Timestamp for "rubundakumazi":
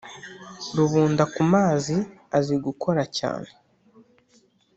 0.75-1.97